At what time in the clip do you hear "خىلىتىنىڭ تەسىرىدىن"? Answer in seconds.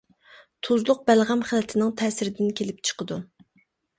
1.51-2.51